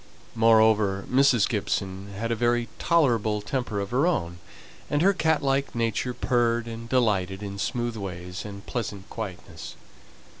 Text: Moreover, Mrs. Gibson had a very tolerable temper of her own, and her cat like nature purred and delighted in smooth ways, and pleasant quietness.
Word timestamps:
Moreover, 0.33 1.05
Mrs. 1.07 1.47
Gibson 1.47 2.11
had 2.17 2.31
a 2.31 2.35
very 2.35 2.69
tolerable 2.79 3.39
temper 3.39 3.79
of 3.79 3.91
her 3.91 4.07
own, 4.07 4.39
and 4.89 5.03
her 5.03 5.13
cat 5.13 5.43
like 5.43 5.75
nature 5.75 6.15
purred 6.15 6.67
and 6.67 6.89
delighted 6.89 7.43
in 7.43 7.59
smooth 7.59 7.95
ways, 7.95 8.43
and 8.43 8.65
pleasant 8.65 9.07
quietness. 9.11 9.75